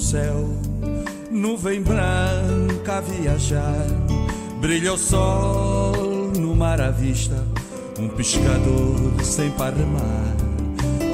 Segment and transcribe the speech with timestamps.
[0.00, 0.48] Céu,
[1.30, 3.86] nuvem branca a viajar.
[4.60, 5.92] Brilha o sol
[6.38, 7.44] no mar à vista,
[7.98, 10.36] um pescador sem par remar.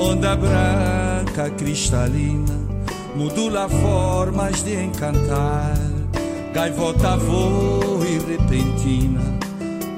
[0.00, 2.54] Onda branca cristalina,
[3.14, 5.76] modula formas de encantar.
[6.54, 9.20] Gaivota voa e repentina,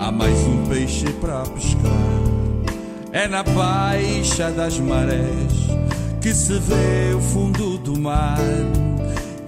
[0.00, 2.18] há mais um peixe para pescar.
[3.12, 5.68] É na baixa das marés
[6.28, 8.36] que se vê o fundo do mar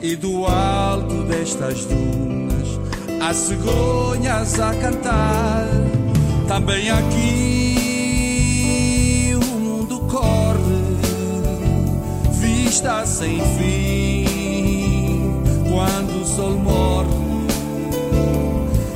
[0.00, 2.80] e do alto destas dunas
[3.20, 5.66] há cegonhas a cantar.
[6.48, 8.14] Também aqui
[9.34, 10.96] o mundo corre,
[12.32, 14.24] vista sem fim
[15.70, 17.10] quando o sol morre.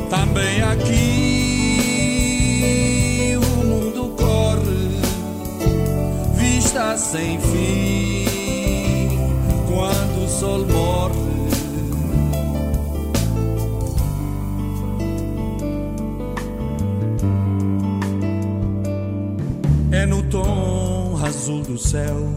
[0.08, 1.53] Também aqui
[6.74, 8.26] vista sem fim
[9.68, 11.14] quando o sol morre.
[19.92, 22.28] É no tom azul do céu,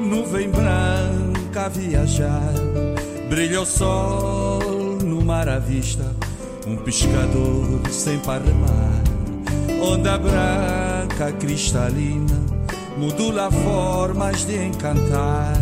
[0.00, 2.52] nuvem branca a viajar.
[3.28, 4.60] Brilha o sol
[5.04, 6.04] no mar à vista,
[6.66, 9.02] um pescador sem par remar.
[9.80, 12.51] Onda branca cristalina
[13.02, 15.60] modula formas de encantar.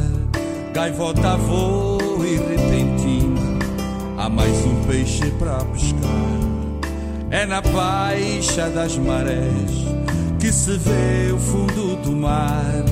[0.75, 3.59] Gaivota voa e repentina,
[4.19, 6.11] há mais um peixe para pescar.
[7.31, 9.71] É na baixa das marés
[10.39, 12.85] que se vê o fundo do mar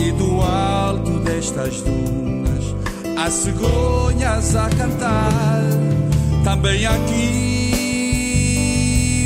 [0.00, 2.74] e do alto destas dunas
[3.16, 5.62] há cegonhas a cantar.
[6.42, 8.10] Também aqui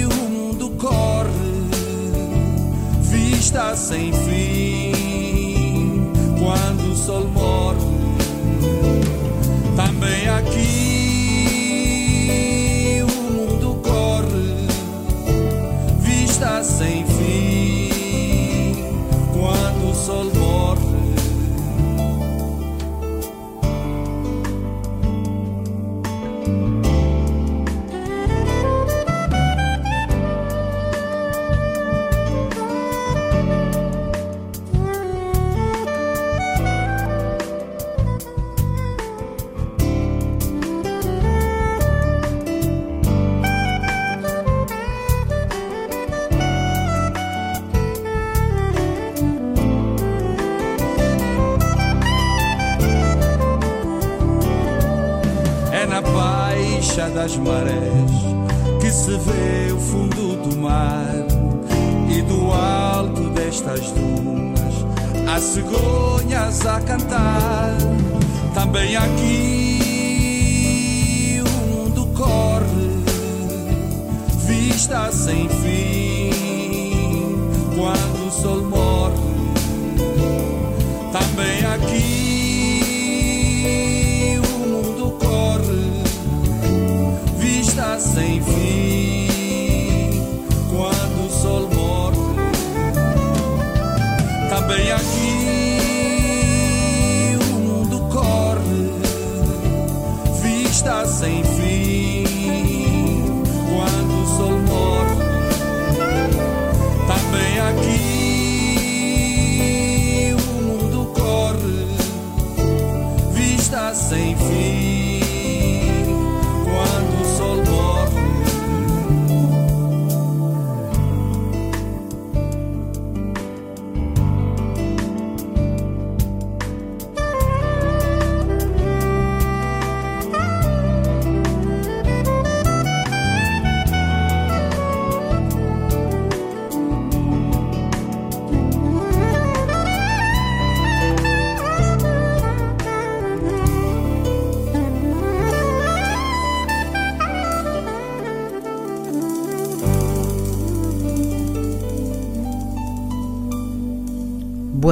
[0.07, 1.14] o mundo corre
[3.77, 4.93] sem fim
[6.39, 7.79] quando o sol morre.
[9.77, 11.04] Também aqui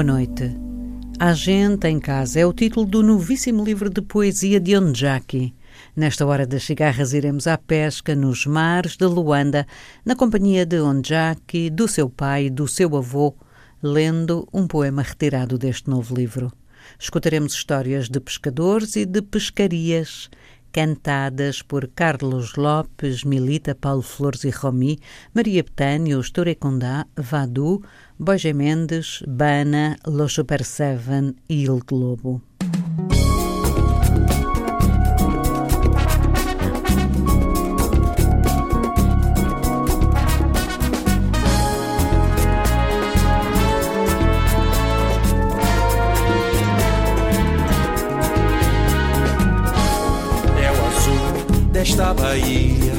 [0.03, 0.51] Boa noite.
[1.21, 5.55] A gente em casa é o título do novíssimo livro de poesia de Onjaki.
[5.95, 9.65] Nesta hora das cigarras iremos à pesca nos mares de Luanda,
[10.05, 13.33] na companhia de Onjaki, do seu pai e do seu avô,
[13.81, 16.51] lendo um poema retirado deste novo livro.
[16.99, 20.29] Escutaremos histórias de pescadores e de pescarias,
[20.73, 24.99] cantadas por Carlos Lopes, Milita, Paulo Flores e Romi,
[25.35, 27.83] Maria Betânia, os Condá, Vadu,
[28.25, 32.41] Boja Mendes, Bana, Los Super Seven e Il Globo.
[51.73, 52.93] desta Bahia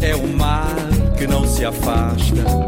[0.00, 0.74] é o mar
[1.18, 2.63] que não se afasta.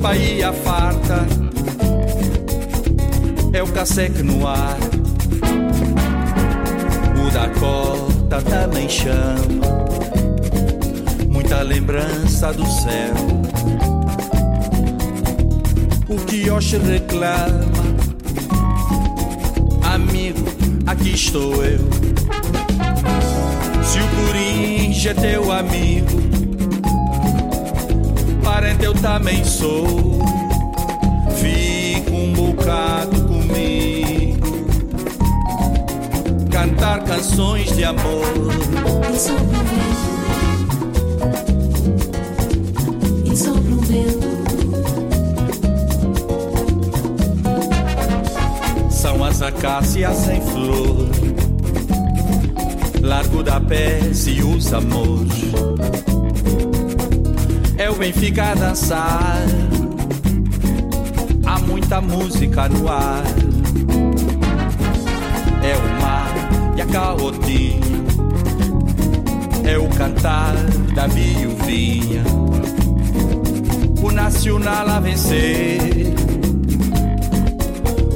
[0.00, 1.26] Bahia farta,
[3.52, 4.78] é o caceque no ar.
[7.16, 9.86] O da cota também chama,
[11.28, 13.14] muita lembrança do céu.
[16.08, 17.84] O que Oxe reclama,
[19.94, 20.44] amigo
[20.86, 21.78] aqui estou eu.
[23.84, 26.49] Se o Corinja é teu amigo,
[28.40, 30.20] parente eu também sou.
[31.36, 34.46] Fica um bocado comigo,
[36.50, 38.26] cantar canções de amor.
[39.12, 40.22] E sopra o vento,
[43.32, 44.30] e sopra o vento.
[49.30, 51.08] as acácias em flor.
[53.00, 56.09] Largo da pés e os amores.
[57.80, 59.40] É o Benfica a dançar.
[61.46, 63.24] Há muita música no ar.
[65.62, 66.30] É o mar
[66.76, 67.80] e a caotinha.
[69.64, 70.52] É o cantar
[70.94, 72.22] da viuvinha.
[74.02, 75.80] O nacional a vencer.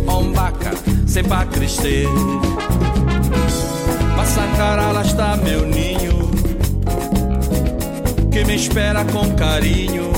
[0.07, 0.73] Ombaca
[1.07, 2.07] sempre a crescer.
[4.15, 5.94] Massacara, lá está meu ninho,
[8.35, 10.11] que me espera com carinho.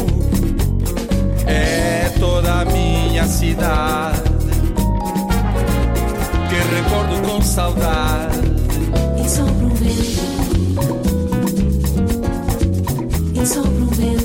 [1.46, 4.22] É toda a minha cidade,
[6.48, 8.40] que recordo com saudade.
[9.22, 10.22] E só pro vento,
[13.34, 14.15] e só pro vento.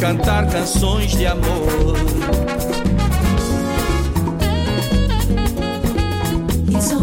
[0.00, 1.94] Canções de amor.
[6.68, 6.96] E só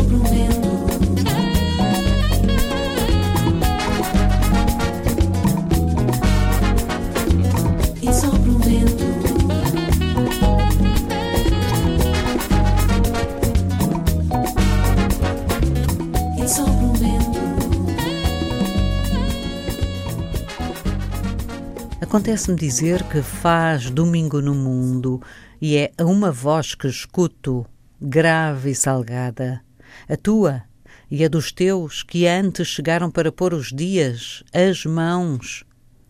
[22.08, 25.22] Acontece-me dizer que faz domingo no mundo
[25.62, 27.66] e é a uma voz que escuto,
[28.02, 29.62] grave e salgada,
[30.08, 30.64] a tua
[31.12, 35.66] e a dos teus que antes chegaram para pôr os dias, as mãos,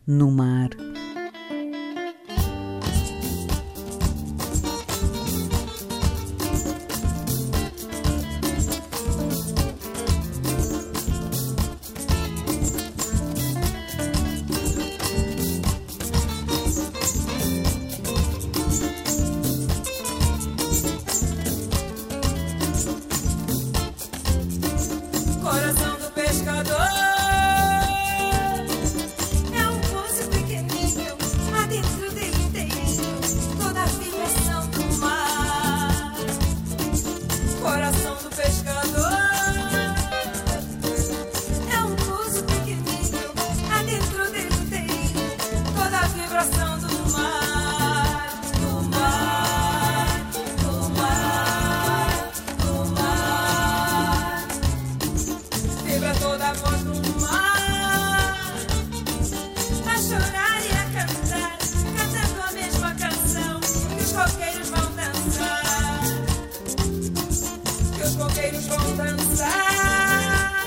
[0.05, 0.69] no mar.
[60.97, 61.57] Cantar
[61.97, 66.01] Cantando a mesma canção Que os coqueiros vão dançar
[67.95, 70.65] Que os coqueiros vão dançar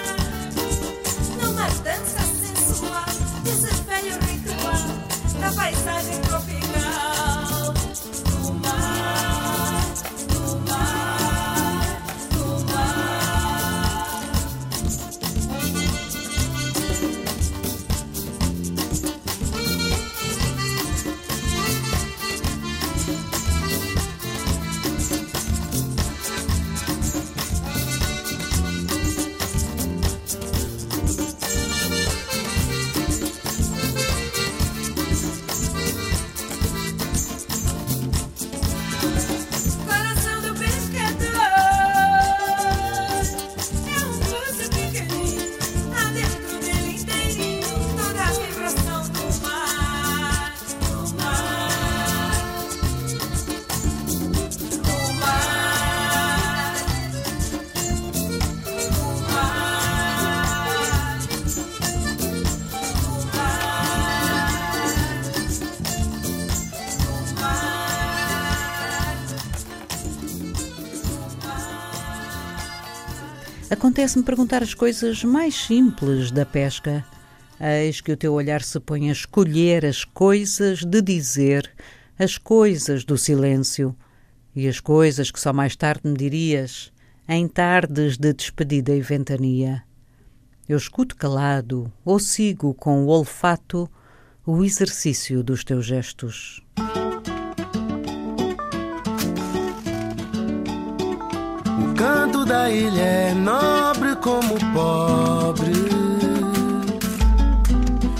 [1.42, 3.06] Numa dança sensual
[3.42, 6.49] Desse velho ritual Da paisagem tropical
[74.00, 77.04] Acontece-me perguntar as coisas mais simples da pesca.
[77.60, 81.70] Eis que o teu olhar se põe a escolher as coisas de dizer,
[82.18, 83.94] as coisas do silêncio
[84.56, 86.90] e as coisas que só mais tarde me dirias,
[87.28, 89.82] em tardes de despedida e ventania.
[90.66, 93.86] Eu escuto calado ou sigo com o olfato
[94.46, 96.62] o exercício dos teus gestos.
[101.78, 103.79] O canto da ilha é nobre
[104.20, 105.72] como pobre.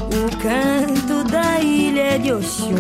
[0.09, 2.71] O canto da ilha de Oxum.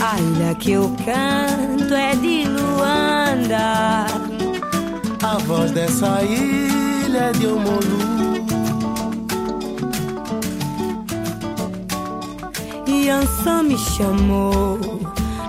[0.00, 4.06] A ilha que eu canto é de Luanda.
[5.22, 8.04] A voz dessa ilha é de Omolu.
[13.04, 14.78] Yansan me chamou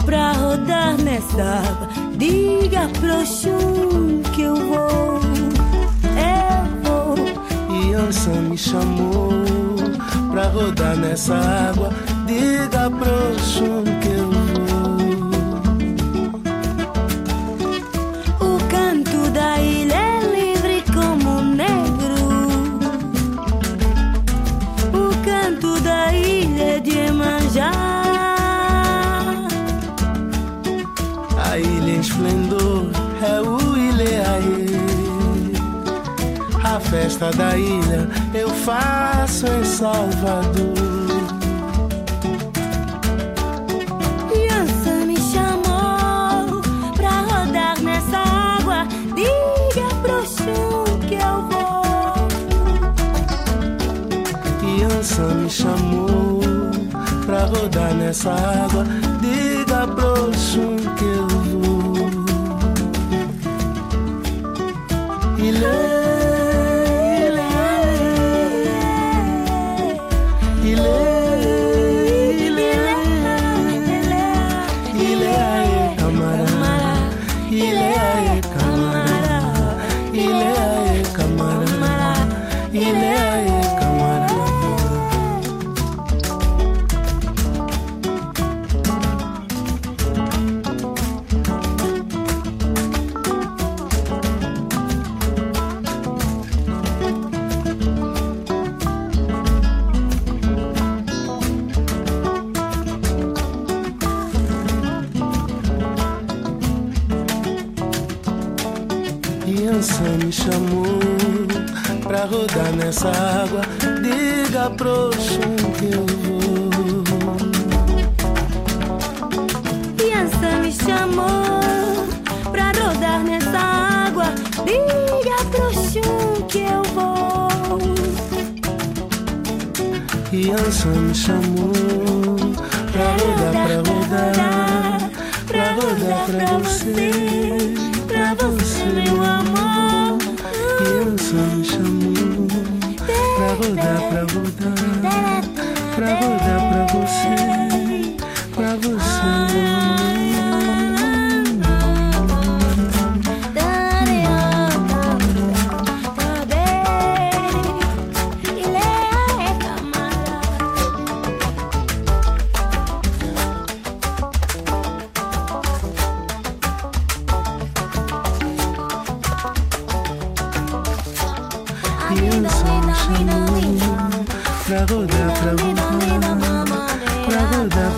[0.06, 1.85] pra rodar nessa.
[2.18, 5.20] Diga pro Oxum que eu vou,
[6.16, 7.16] eu vou.
[7.76, 9.30] E Ansan me chamou
[10.32, 11.90] pra rodar nessa água.
[12.26, 13.95] Diga pro Xum
[36.90, 40.96] festa da ilha eu faço em Salvador.
[55.46, 56.42] Me chamou
[57.28, 58.84] pra rodar nessa água.
[59.22, 61.45] Diga pro Xum que eu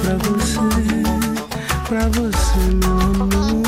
[0.08, 0.60] pra você,
[1.88, 3.67] pra você, meu amor.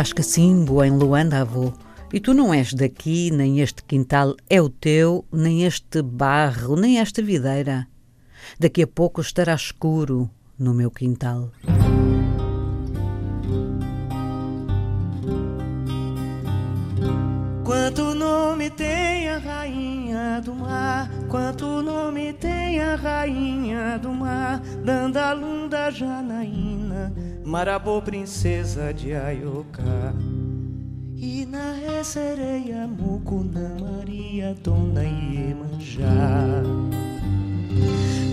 [0.00, 1.74] Faz cacimbo em Luanda, avô.
[2.10, 6.98] E tu não és daqui, nem este quintal é o teu, nem este barro, nem
[6.98, 7.86] esta videira.
[8.58, 11.52] Daqui a pouco estará escuro no meu quintal.
[17.62, 19.79] Quanto nome tem a rainha
[20.40, 21.10] do mar?
[21.28, 24.60] Quanto nome tem a rainha do mar?
[24.84, 27.12] Dandalunda Janaína,
[27.44, 30.14] Marabô princesa de Ayoká.
[31.16, 36.62] Ina é sereia, Mucuna Maria, Dona Iemanjá.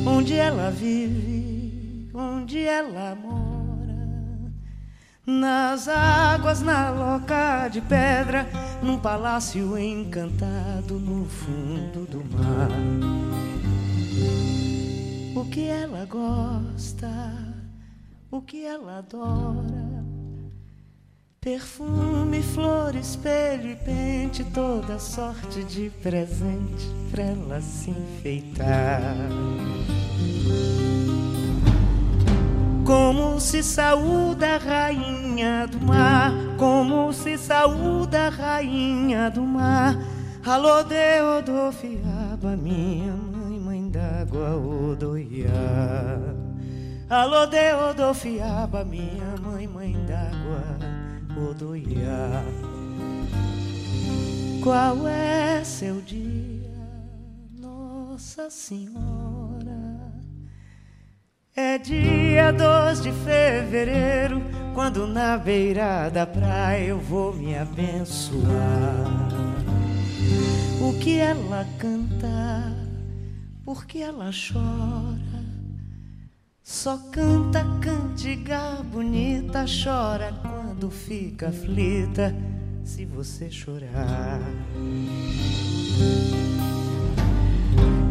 [0.06, 3.57] Onde ela vive, onde ela mora.
[5.30, 8.48] Nas águas, na loca de pedra,
[8.82, 12.70] num palácio encantado no fundo do mar.
[15.36, 17.12] O que ela gosta,
[18.32, 20.06] o que ela adora.
[21.42, 29.14] Perfume, flor, espelho e pente, toda sorte de presente pra ela se enfeitar.
[32.88, 40.00] Como se saúda a rainha do mar, como se saúda a rainha do mar.
[40.46, 45.52] Alô, Deodofiaba, minha mãe, mãe d'água, Odoiá.
[47.10, 50.64] Alô, Deodofiaba, minha mãe, mãe d'água,
[51.50, 52.42] Odoiá.
[54.64, 56.72] Qual é seu dia,
[57.52, 59.17] Nossa Senhora?
[61.60, 64.44] É dia 2 de fevereiro,
[64.76, 68.44] quando na beira da praia eu vou me abençoar.
[70.80, 72.76] O que ela canta,
[73.66, 75.44] porque ela chora.
[76.62, 82.36] Só canta cantiga bonita, chora quando fica aflita,
[82.86, 84.40] se você chorar.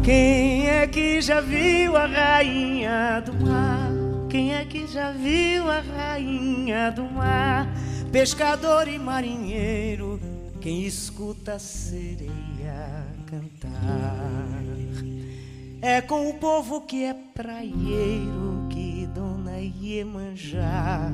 [0.07, 3.91] Quem é que já viu a rainha do mar?
[4.29, 7.67] Quem é que já viu a rainha do mar?
[8.09, 10.17] Pescador e marinheiro,
[10.61, 14.63] quem escuta a sereia cantar.
[15.81, 21.11] É com o povo que é praieiro que Dona Iemanjá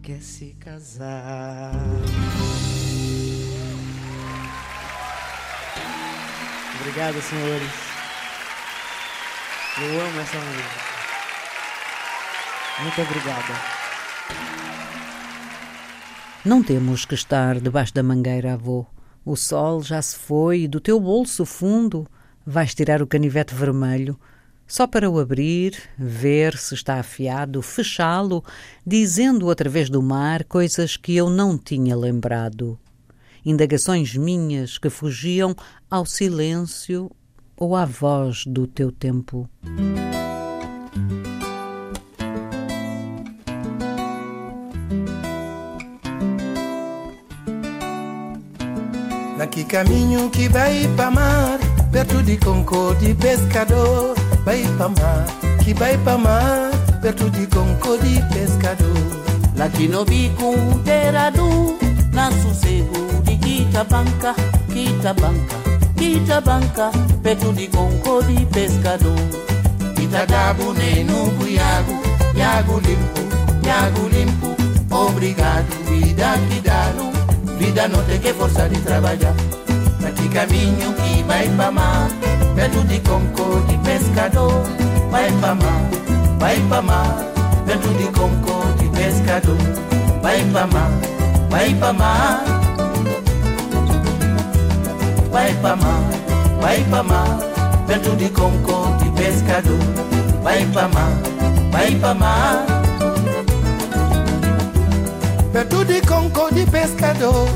[0.00, 1.74] quer se casar.
[6.80, 7.70] Obrigado, senhores.
[9.78, 10.90] Eu amo essa música.
[12.80, 13.54] Muito obrigada.
[16.42, 18.86] Não temos que estar debaixo da mangueira, avô.
[19.24, 22.08] O sol já se foi e do teu bolso fundo
[22.46, 24.18] vais tirar o canivete vermelho
[24.66, 28.42] só para o abrir, ver se está afiado, fechá-lo,
[28.86, 32.78] dizendo através do mar coisas que eu não tinha lembrado
[33.44, 35.54] indagações minhas que fugiam
[35.90, 37.10] ao silêncio
[37.56, 39.48] ou à voz do teu tempo.
[49.36, 51.58] Naqui caminho que vai para mar,
[51.90, 55.26] perto de Concorde, pescador, vai para mar,
[55.64, 58.86] que vai para mar, perto de Concorde, pescador.
[59.56, 61.78] Lá que não vi com um terado
[62.12, 64.34] na sossego de Quitabanca,
[64.72, 65.56] Quitabanca,
[65.96, 66.90] Quitabanca,
[67.22, 69.16] perto de Concorde pescador.
[70.00, 73.20] Itadabu nem no Iago, limpo,
[73.64, 74.56] Iago limpo,
[74.90, 77.10] obrigado, vida que dá no
[77.60, 79.34] Vida não tem que força de trabalhar.
[80.16, 82.08] Que caminho que vai pra mar,
[82.54, 84.62] perto de Concorde pescador.
[85.10, 85.82] Vai pra mar,
[86.38, 87.16] vai pra mar,
[87.66, 87.88] perto
[88.78, 89.56] de pescador.
[90.22, 90.90] Vai pra mar,
[91.50, 92.44] vai pra mar.
[95.30, 96.02] Vai pra mar,
[96.60, 97.38] vai pra mar,
[97.86, 99.78] perto de Concorde pescador.
[100.42, 101.12] Vai pra mar,
[101.70, 102.66] vai pra mar.
[105.52, 107.48] Perto de Concorde pescador,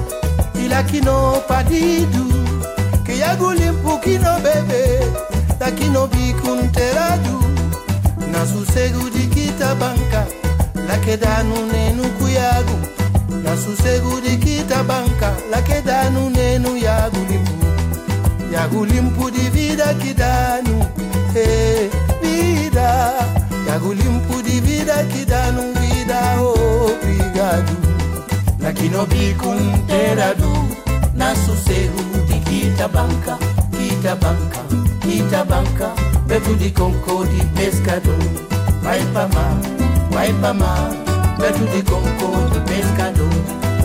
[0.54, 2.28] il aqui no padido,
[3.04, 5.12] que yago limpo que no bebe,
[5.58, 7.40] daqui no bico inteirado,
[8.32, 10.26] na sossego de Quitabanca,
[10.88, 11.54] lá que dá no
[12.18, 12.23] cuiago,
[15.64, 17.66] de dá no neno yago limpo,
[18.50, 20.80] yago limpo de vida que dá no,
[21.36, 21.90] eh,
[22.22, 23.14] vida,
[23.66, 27.84] yago limpo de vida que dá no vida, obrigado.
[28.66, 30.50] Aqui no bico inteirado,
[31.14, 33.38] na sossego de Quitabanca,
[33.70, 34.60] Quitabanca,
[35.00, 35.92] Quitabanca,
[36.26, 38.18] perto de Concorde pescador.
[38.82, 39.56] Vai pra mar,
[40.10, 40.90] vai pra mar,
[41.38, 43.43] perto de Concorde pescador.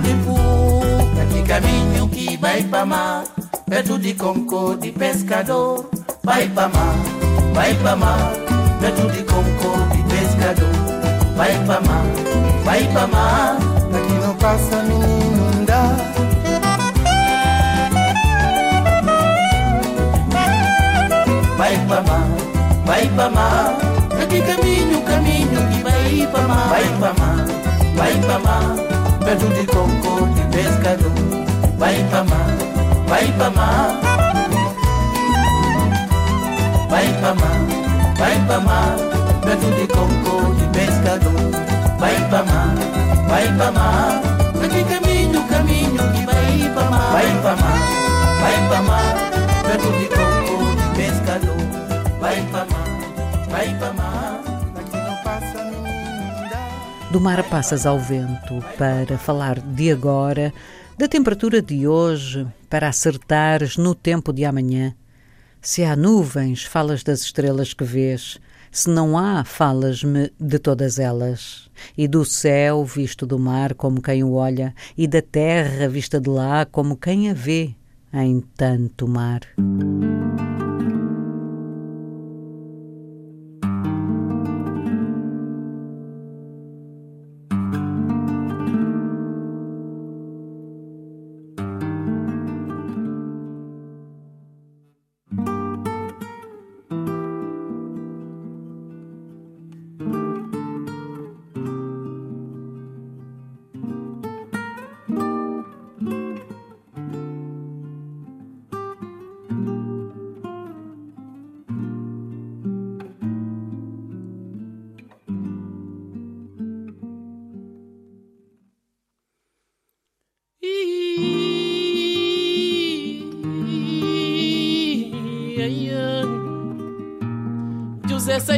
[0.00, 0.36] limpo.
[1.32, 3.24] Que caminho que vai pra mar,
[3.66, 5.88] perto de conco de pescador.
[6.22, 6.94] Vai pra mar,
[7.54, 8.32] vai pra mar,
[8.80, 10.68] perto de conco de pescador.
[11.36, 12.04] Vai pra mar,
[12.64, 13.06] vai pra
[22.88, 23.76] Vai pra mar,
[24.08, 24.26] vai pra.
[24.28, 26.68] Que caminho, caminho que vai pra mar.
[26.70, 27.44] Vai pra mar,
[27.94, 28.76] vai pra mar.
[29.22, 31.12] Perto de conco de pescador.
[31.76, 32.46] Vai pra mar,
[33.06, 34.00] vai pra mar.
[36.88, 37.60] Vai pra mar,
[38.16, 38.96] vai pra mar.
[39.42, 41.50] Perto de conco de pescador.
[41.98, 42.74] Vai pra mar,
[43.28, 44.22] vai pra mar.
[44.62, 47.12] Que caminho, caminho que vai pra mar.
[47.12, 47.80] Vai pra mar,
[48.40, 49.14] vai pra mar.
[49.62, 51.58] Perto de conco de pescador.
[52.20, 52.77] Vai pra mar,
[57.10, 60.52] Do mar passas ao vento para falar de agora,
[60.98, 64.94] da temperatura de hoje, para acertares no tempo de amanhã.
[65.60, 68.38] Se há nuvens, falas das estrelas que vês.
[68.70, 71.70] Se não há, falas-me de todas elas.
[71.96, 76.28] E do céu visto do mar como quem o olha, e da terra vista de
[76.28, 77.74] lá como quem a vê
[78.12, 79.40] em tanto mar.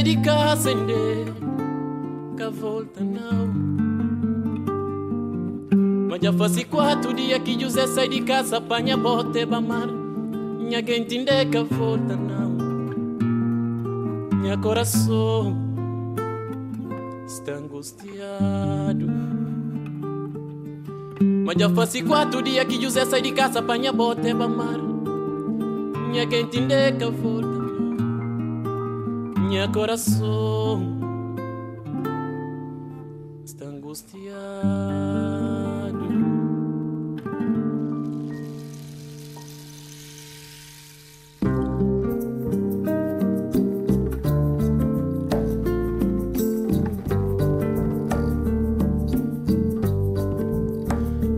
[0.01, 0.95] Sai de casa ainda,
[2.37, 3.51] que volta não.
[6.09, 9.89] Mas já faz quatro dias que José sai de casa, apanha bote bamar.
[9.89, 12.51] Minha gente ainda volta não.
[14.39, 15.55] Minha coração
[17.27, 19.07] está angustiado.
[21.45, 24.79] Mas já faz quatro dias que José sai de casa, apanha bote bamar.
[26.11, 27.50] Minha gente ainda volta
[29.61, 30.81] Minha coração
[33.45, 34.25] está angustiado.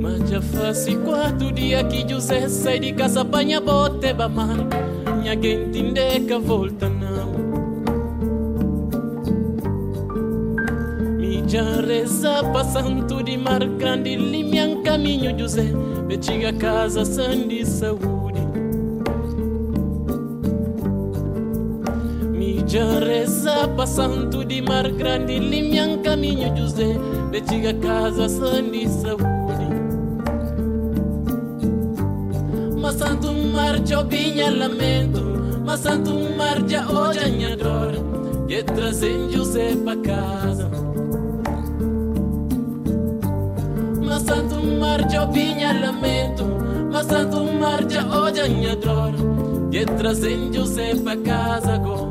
[0.01, 4.59] Mas já faz quatro dias que José sai de casa, apanha bote bamar.
[5.21, 6.89] Minha gente ainda volta
[12.13, 15.73] reza passando de mar grande, limian caminho José,
[16.07, 18.43] betiga casa de saúde.
[22.67, 26.99] Já reza passando de mar grande, limian caminho José,
[27.31, 29.69] betiga casa de saúde.
[32.79, 35.23] Mas santo mar jobinha lamento,
[35.65, 37.93] mas santo mar já hoje dor,
[38.49, 40.82] e trazem José pra casa.
[44.83, 46.45] Santo mar jobinha lamento,
[46.91, 49.15] mas santo mar já hoje minha dor,
[49.71, 52.02] e trazem José pra casa agora.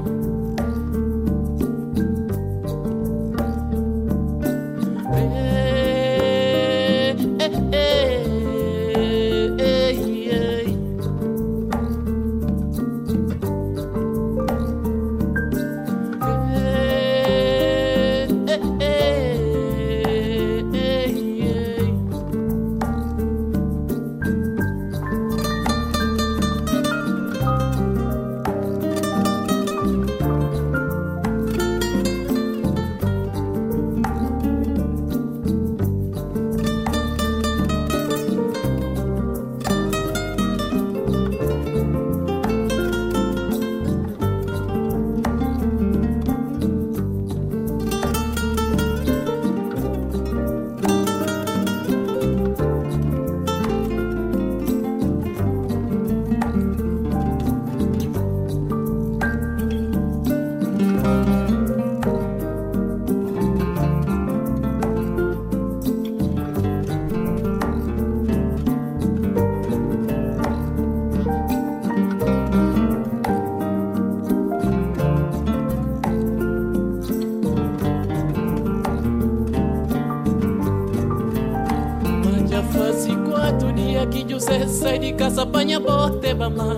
[85.22, 86.78] Casa, apanha bote bamar.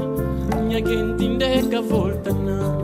[0.67, 2.83] Minha gente ainda é que volta não.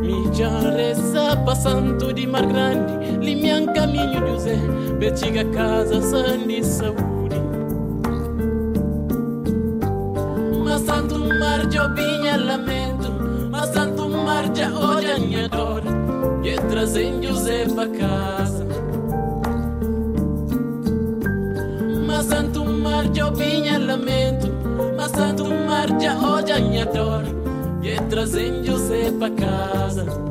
[0.00, 4.56] Mi já reza passando de mar grande, limian caminho José,
[4.98, 7.36] betiga casa sem de saúde.
[10.64, 13.12] Mas santo mar jobinha lamento,
[13.50, 15.82] mas santo mar já olha minha dor,
[16.42, 17.86] e trazem José pra
[26.06, 27.24] já olha minha dor,
[27.82, 30.25] e trazem José pra casa.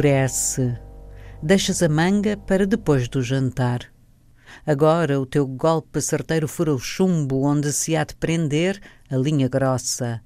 [0.00, 0.78] Escurece.
[1.42, 3.80] Deixas a manga para depois do jantar.
[4.66, 9.46] Agora o teu golpe certeiro fura o chumbo onde se há de prender a linha
[9.46, 10.22] grossa.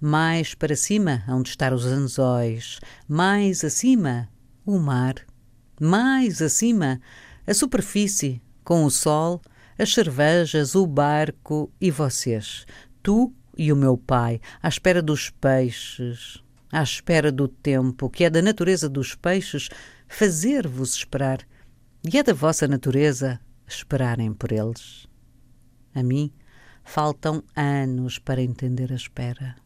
[0.00, 2.78] Mais para cima, onde estar os anzóis.
[3.08, 4.28] Mais acima,
[4.64, 5.16] o mar.
[5.80, 7.00] Mais acima,
[7.44, 9.42] a superfície, com o sol,
[9.76, 12.64] as cervejas, o barco e vocês.
[13.02, 16.45] Tu e o meu pai, à espera dos peixes.
[16.76, 19.70] À espera do tempo, que é da natureza dos peixes
[20.06, 21.38] fazer-vos esperar,
[22.04, 25.06] e é da vossa natureza esperarem por eles.
[25.94, 26.30] A mim
[26.84, 29.56] faltam anos para entender a espera.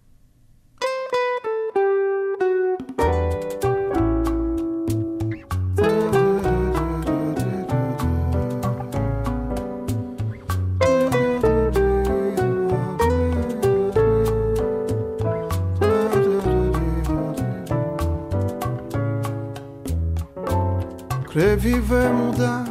[21.41, 22.67] Querer viver, mudar,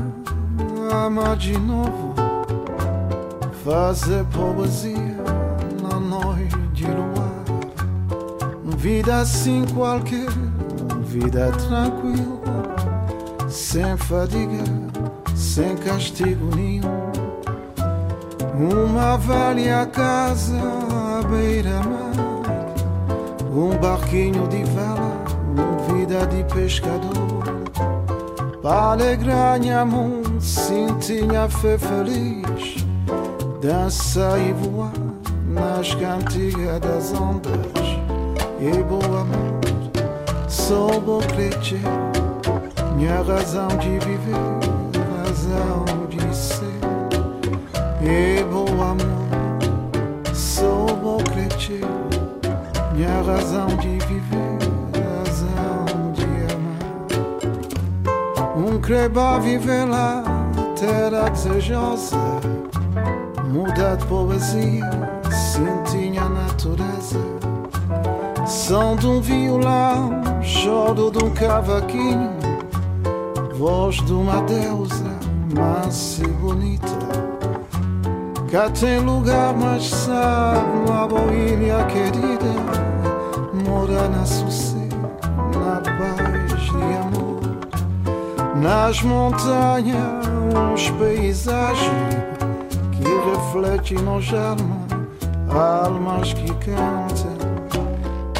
[1.04, 2.14] amar de novo,
[3.64, 5.18] fazer poesia
[5.82, 7.46] na noite de luar.
[8.78, 10.30] Vida assim qualquer,
[11.02, 14.64] vida tranquila, sem fadiga,
[15.34, 17.10] sem castigo nenhum.
[18.54, 20.56] Uma velha casa
[21.18, 22.14] à beira-mar,
[23.52, 25.24] um barquinho de vela,
[25.58, 27.39] uma vida de pescador.
[28.62, 32.86] Para alegrar minha mão, cintinha fé feliz,
[33.62, 34.92] dança e voar
[35.48, 37.54] nas cantigas das ondas.
[38.60, 39.62] E boa amor,
[40.50, 41.80] sou bom crescer,
[42.98, 44.36] minha razão de viver,
[45.24, 46.66] razão de ser.
[48.02, 51.86] E boa amor, sou bom crescer,
[52.94, 54.49] minha razão de viver,
[58.90, 60.24] creba viver lá,
[60.76, 62.18] terra desejosa,
[63.46, 64.90] muda de poesia,
[65.30, 67.20] sentinha a natureza.
[68.48, 72.32] Som de um violão, choro de um cavaquinho,
[73.54, 75.20] voz de uma deusa,
[75.56, 76.90] mansa e bonita.
[78.52, 82.56] Cá tem lugar, mas sabe, uma boilha querida,
[83.70, 84.69] mora na sossego,
[88.62, 90.28] Nas montanhas,
[90.74, 92.16] uns paisagens
[92.92, 95.08] que refletem nos almas,
[95.50, 97.40] almas que cantam.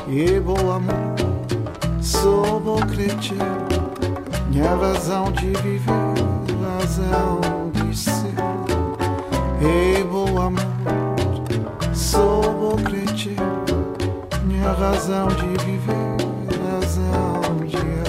[0.10, 1.16] E bom amor,
[2.02, 3.38] sou bom crescer,
[4.50, 5.94] minha razão de viver,
[6.62, 7.40] razão
[7.72, 8.34] de ser.
[9.62, 11.16] E bom amor,
[11.94, 13.38] sou bom crescer,
[14.44, 16.18] minha razão de viver,
[16.74, 18.09] razão de amar.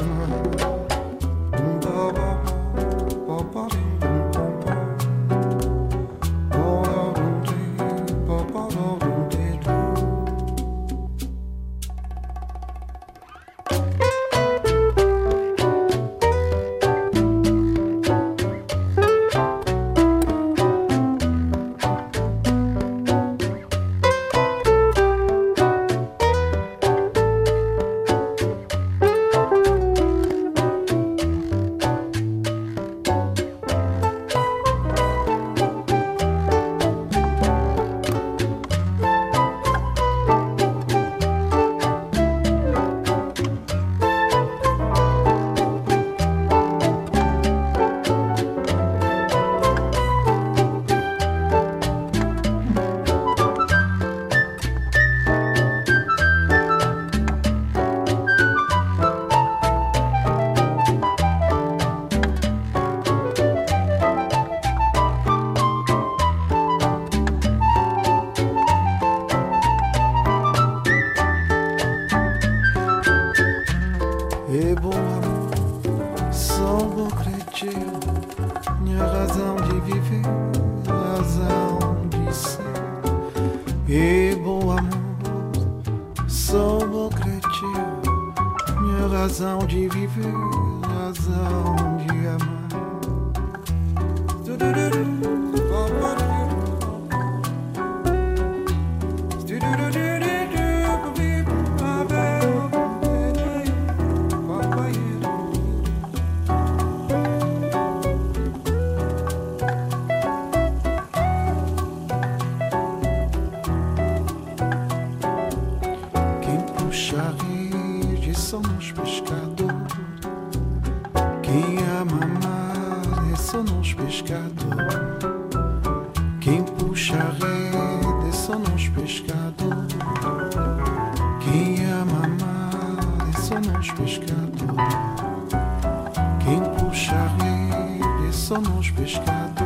[138.62, 139.64] somos pescado.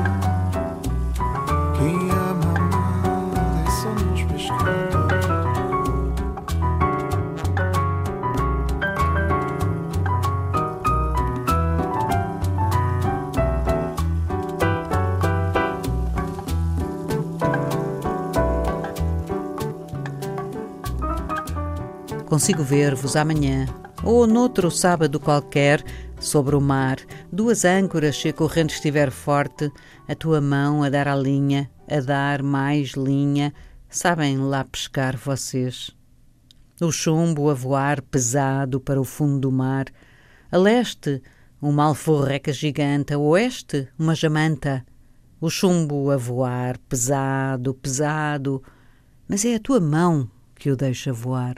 [1.77, 3.31] Quem ama mal,
[3.67, 5.05] é somos pescado.
[22.27, 23.67] Consigo ver-vos amanhã
[24.03, 25.83] ou noutro sábado qualquer
[26.21, 26.99] sobre o mar
[27.35, 29.71] duas âncoras se a corrente estiver forte,
[30.09, 33.53] a tua mão a dar a linha, a dar mais linha,
[33.91, 35.91] sabem lá pescar vocês.
[36.81, 39.87] O chumbo a voar pesado para o fundo do mar,
[40.51, 41.21] a leste,
[41.61, 44.87] uma alforreca gigante, a oeste, uma jamanta,
[45.41, 48.63] o chumbo a voar pesado, pesado,
[49.29, 51.57] mas é a tua mão que o deixa voar.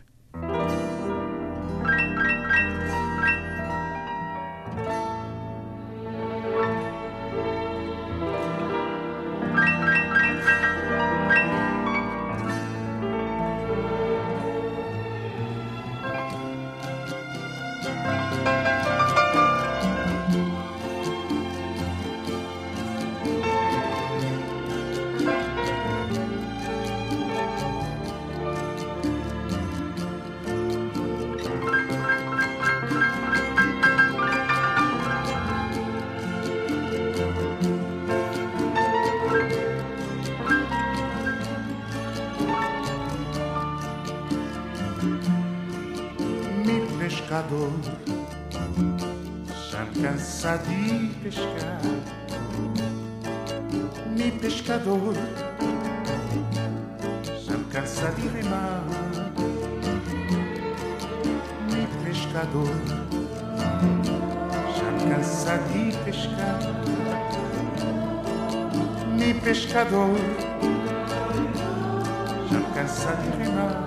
[50.99, 51.80] De pescar.
[54.16, 55.14] Mi pescador
[57.44, 58.82] já cansa de remar.
[61.70, 62.74] Mi pescador
[64.76, 66.61] já cansa de pescar.
[69.16, 70.16] Mi pescador
[72.51, 73.86] já cansa de remar.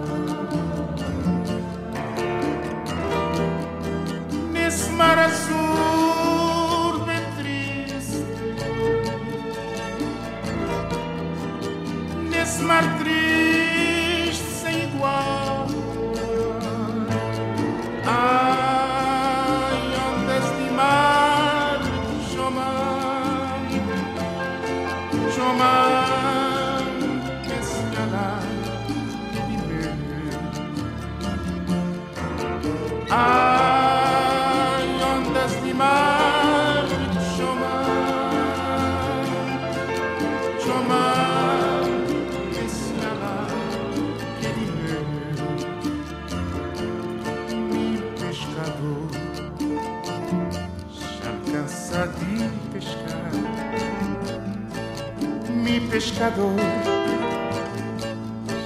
[56.19, 56.53] Pescador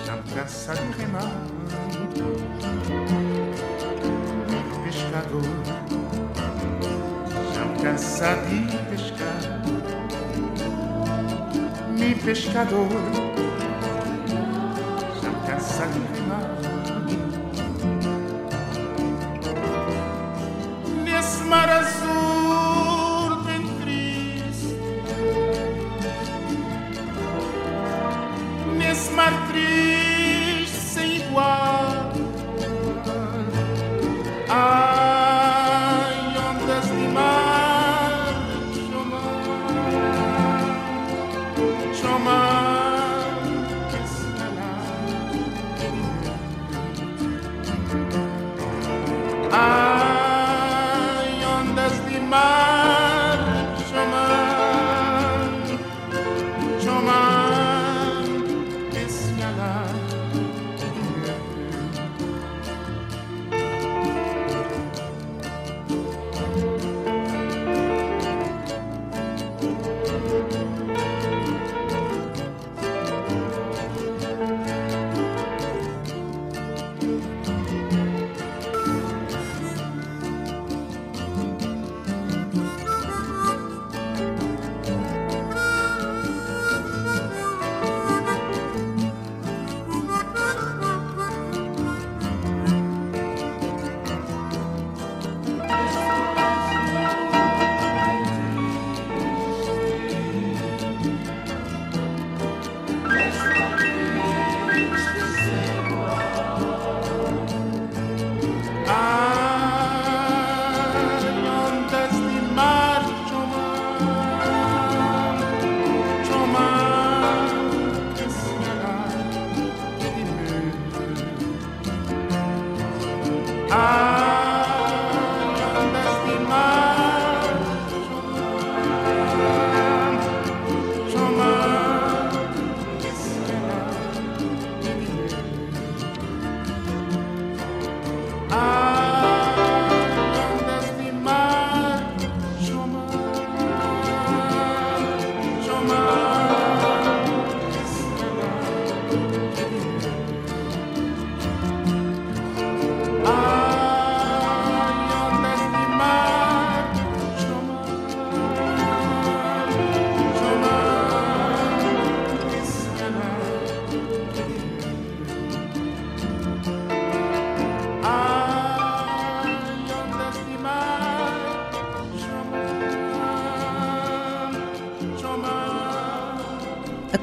[0.03, 1.31] já cansa de remar
[4.83, 5.43] pescador
[7.53, 9.61] já cansa de pescar.
[11.95, 12.87] Mi pescador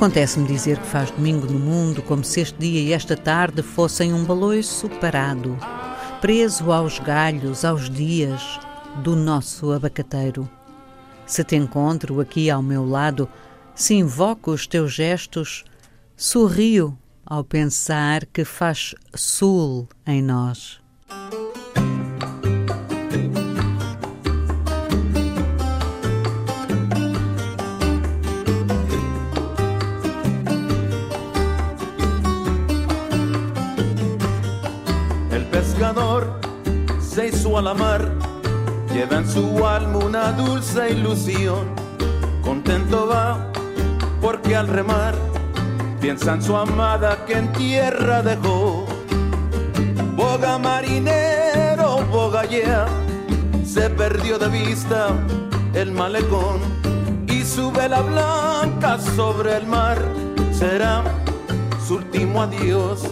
[0.00, 4.14] Acontece-me dizer que faz domingo no mundo como se este dia e esta tarde fossem
[4.14, 5.58] um baloiço parado,
[6.22, 8.58] preso aos galhos, aos dias
[9.02, 10.48] do nosso abacateiro.
[11.26, 13.28] Se te encontro aqui ao meu lado,
[13.74, 15.64] se invoco os teus gestos,
[16.16, 20.79] sorrio ao pensar que faz sul em nós.
[37.62, 38.10] La mar,
[38.92, 41.66] lleva en su alma una dulce ilusión.
[42.42, 43.50] Contento va
[44.20, 45.14] porque al remar
[46.00, 48.86] piensa en su amada que en tierra dejó.
[50.16, 52.86] Boga marinero, boga ya,
[53.64, 55.08] se perdió de vista
[55.74, 56.60] el malecón
[57.26, 59.98] y su vela blanca sobre el mar
[60.52, 61.04] será
[61.86, 63.02] su último adiós.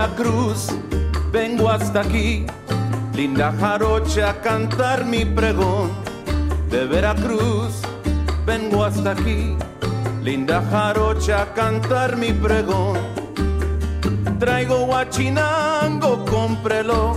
[0.00, 0.68] Veracruz
[1.30, 2.46] vengo hasta aquí,
[3.12, 5.90] linda jarocha a cantar mi pregón.
[6.70, 7.82] De Veracruz
[8.46, 9.58] vengo hasta aquí,
[10.22, 12.98] linda jarocha a cantar mi pregón.
[14.38, 17.12] Traigo guachinango, cómprelo,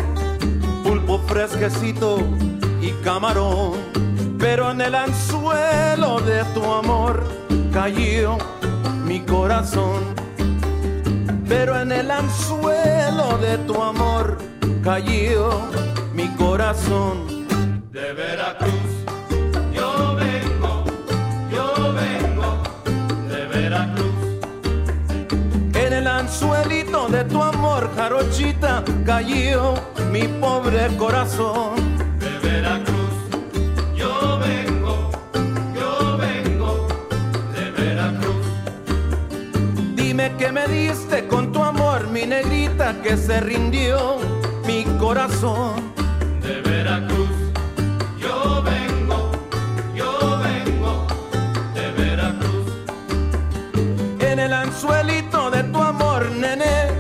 [0.84, 2.18] pulpo fresquecito
[2.82, 3.78] y camarón.
[4.38, 7.24] Pero en el anzuelo de tu amor
[7.72, 8.38] cayó
[9.06, 10.13] mi corazón
[11.56, 14.40] pero en el anzuelo de tu amor
[14.84, 15.52] cayó
[16.12, 17.46] mi corazón.
[17.92, 18.92] De Veracruz
[19.72, 20.84] yo vengo,
[21.56, 22.50] yo vengo
[23.30, 24.20] de Veracruz.
[25.76, 29.76] En el anzuelito de tu amor, jarochita, cayó
[30.12, 31.76] mi pobre corazón.
[32.20, 33.16] De Veracruz
[33.96, 35.12] yo vengo,
[35.80, 36.88] yo vengo
[37.56, 38.46] de Veracruz.
[39.96, 41.13] Dime que me diste
[42.24, 44.18] mi negrita que se rindió
[44.66, 45.94] mi corazón.
[46.42, 47.36] De Veracruz,
[48.18, 49.32] yo vengo,
[49.94, 51.06] yo vengo
[51.74, 52.72] de Veracruz.
[54.20, 56.92] En el anzuelito de tu amor, nene,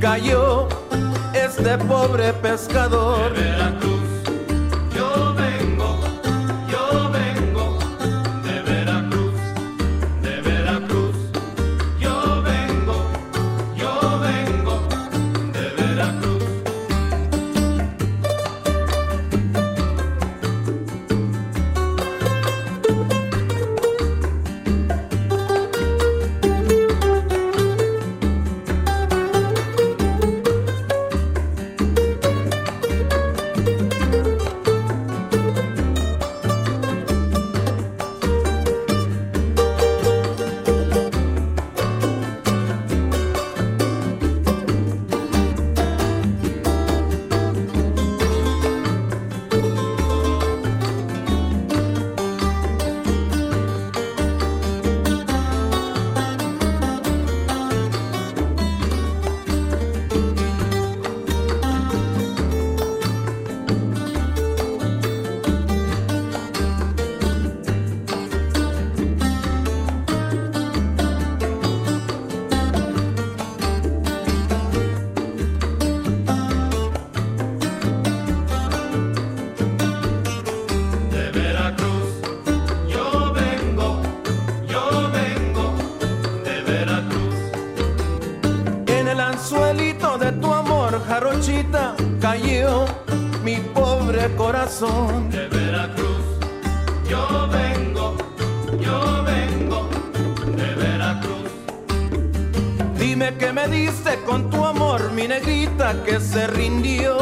[0.00, 0.68] cayó
[1.34, 3.34] este pobre pescador.
[3.34, 4.01] De Veracruz,
[94.82, 95.30] corazón.
[95.30, 96.24] De Veracruz,
[97.08, 98.16] yo vengo,
[98.80, 99.88] yo vengo
[100.56, 101.50] de Veracruz.
[102.98, 107.16] Dime que me diste con tu amor, mi negrita, que se rindió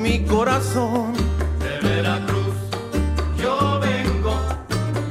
[0.00, 1.12] mi corazón.
[1.58, 2.54] De Veracruz,
[3.36, 4.34] yo vengo,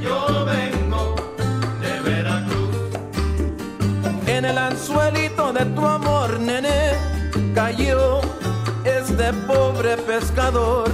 [0.00, 1.14] yo vengo
[1.80, 2.76] de Veracruz.
[4.26, 6.92] En el anzuelito de tu amor, nene,
[7.54, 8.20] cayó
[8.84, 10.90] este pobre pescador.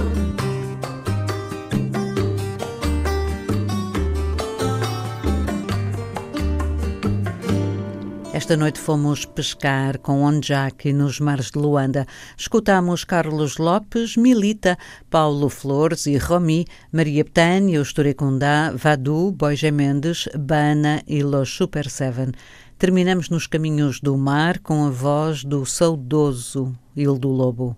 [8.49, 12.07] Esta noite fomos pescar com Onjak nos mares de Luanda.
[12.35, 14.75] Escutamos Carlos Lopes, Milita,
[15.07, 21.87] Paulo Flores e Romi, Maria Betânia, os Turecundá, Vadu, Boija Mendes, Bana e Los Super
[21.87, 22.31] Seven.
[22.79, 27.77] Terminamos nos caminhos do mar com a voz do saudoso Hildo Lobo.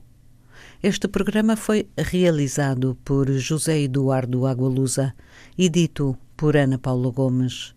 [0.82, 5.14] Este programa foi realizado por José Eduardo Agualusa
[5.58, 7.76] e dito por Ana Paula Gomes.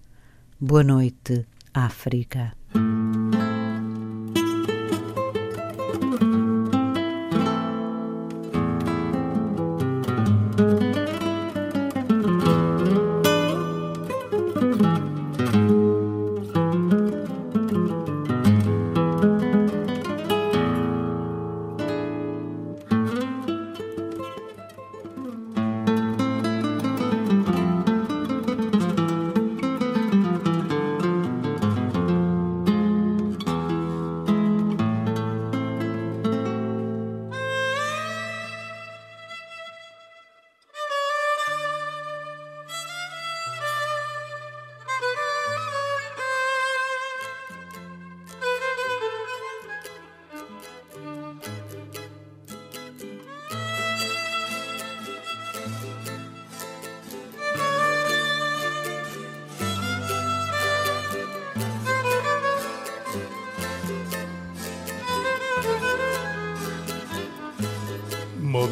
[0.61, 2.53] Boa noite, África.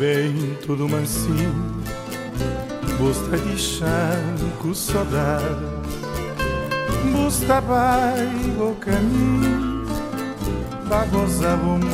[0.03, 1.55] Bem tudo mansinho
[2.99, 5.65] Busta de chanco saudade
[7.13, 7.63] Busta
[8.59, 9.87] o caminho
[10.89, 11.87] Pra gozar a mocidade.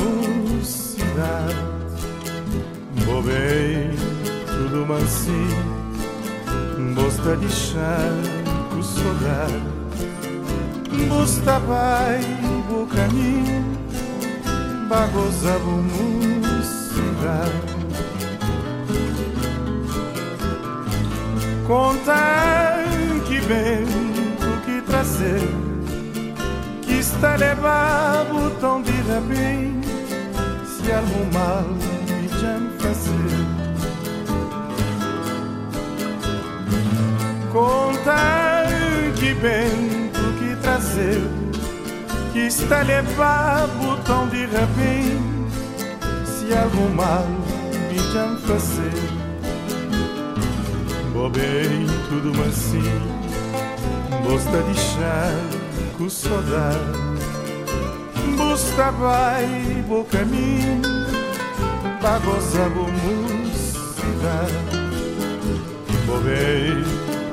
[3.05, 3.91] Vou bem
[4.47, 5.63] tudo mansinho
[6.95, 9.61] Busta de chanco saudade
[11.07, 11.59] Busta
[12.71, 13.77] o caminho
[14.87, 15.59] Pra gozar a
[21.69, 22.83] mocidade Conta
[23.27, 25.47] que vento que trazer
[26.81, 29.87] Que está levado tão de repente
[30.65, 33.45] Se algum mal me já fazer
[37.53, 38.65] Conta
[39.19, 41.21] que vento que trazer
[42.33, 45.53] Que está levado tão de repente
[46.25, 47.27] Se algum mal
[47.91, 49.08] me já fazer
[51.19, 53.01] Vou bem, tudo mansinho
[54.23, 55.33] Gosta de chá
[55.97, 56.79] com saudade.
[58.37, 60.81] Busta vai, bo caminho
[61.99, 64.53] Pra gozar bo mocidade
[66.05, 66.85] Vou bem,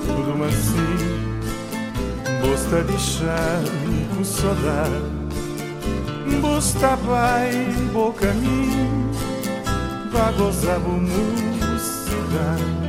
[0.05, 1.41] tudo mansinho
[2.43, 3.63] Gosta de chá
[4.17, 5.01] com saudade.
[6.41, 7.53] Busta vai,
[7.93, 9.13] bo caminho
[10.11, 12.86] Pra gozar bo mocidade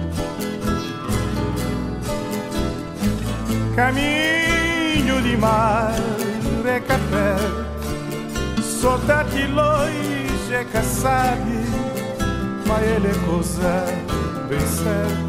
[3.78, 5.94] Caminho de mar
[6.66, 7.36] é café.
[8.60, 11.64] Saudade longe é sabe
[12.66, 13.86] Mas ele é coisa
[14.50, 15.28] bem certa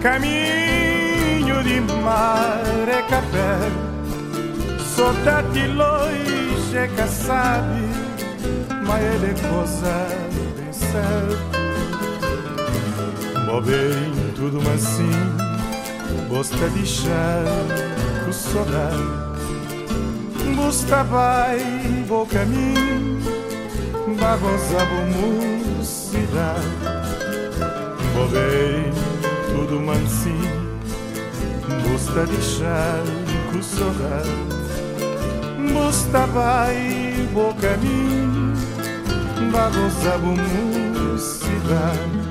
[0.00, 3.58] Caminho de mar é café.
[4.96, 7.82] Saudade longe é sabe
[8.86, 10.08] Mas ele é coisa
[10.56, 11.64] bem certa
[13.64, 14.13] bem,
[14.44, 15.32] tudo mansinho
[16.28, 17.44] Gosta de chá
[18.24, 19.02] com saudade
[20.54, 21.58] Busta vai,
[22.06, 23.22] bo caminho
[24.20, 25.00] Bagoza bo
[25.78, 26.66] mocidade.
[28.16, 28.92] Ó bem,
[29.48, 30.74] tudo mansinho
[31.88, 33.02] Gosta de chá
[33.50, 34.28] com saudade
[35.72, 38.52] Busta vai, bo caminho
[39.50, 42.23] Bagoza bo mocidade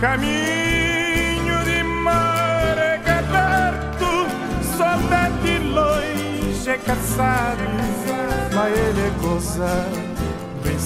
[0.00, 4.26] Caminho de mar é aberto,
[4.76, 7.62] saudade de longe é caçado,
[8.54, 9.68] mas é coisa
[10.64, 10.78] bem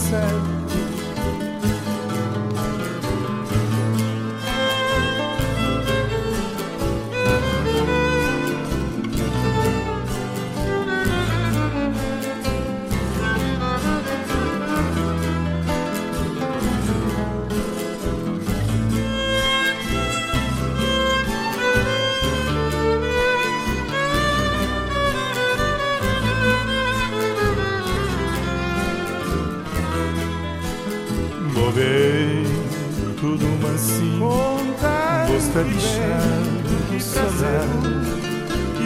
[34.22, 36.42] Gosta de chão
[36.90, 38.02] de saudade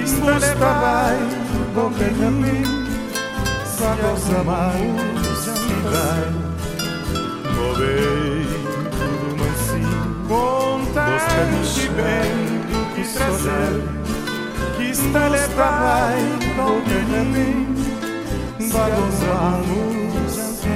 [0.02, 0.38] Está
[1.74, 2.64] boca de mim
[3.66, 4.76] Sabe amar
[5.84, 6.30] vai
[7.54, 8.46] Movei
[8.90, 11.04] tudo mansinho Gosta
[11.50, 11.92] de chão
[12.94, 13.04] de
[14.76, 15.18] Que está
[15.54, 16.18] vai
[16.56, 17.58] boca de mim
[18.70, 19.60] Sabe amar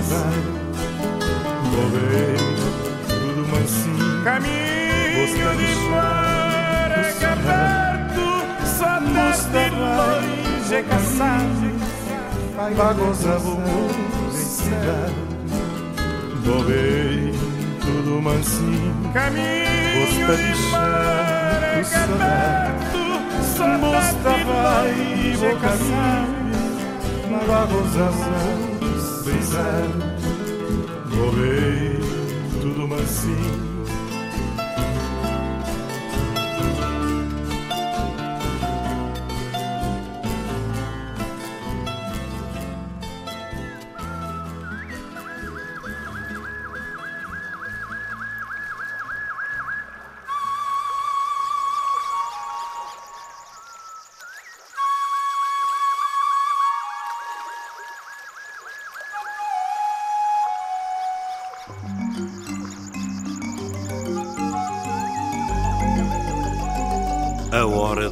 [0.08, 0.38] vai
[1.72, 2.59] Movei
[4.24, 8.26] Caminho de mar é aberto
[8.66, 11.70] Saudade de longe é caçado
[12.76, 13.58] Bagunça vou
[14.30, 15.14] cidade.
[16.44, 17.32] Movei
[17.80, 19.10] tudo mansinho.
[19.14, 23.02] Caminho de mar é aberto
[23.56, 26.40] Saudade de longe é caçado
[27.48, 29.88] Bagunça vou brisar
[31.06, 31.98] Movei
[32.60, 33.69] tudo mansinho